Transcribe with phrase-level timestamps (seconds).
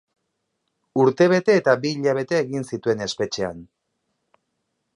[1.01, 3.61] Urtebete eta bi hilabete egin zituen espetxean.